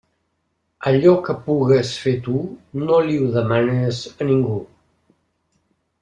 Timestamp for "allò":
0.91-1.11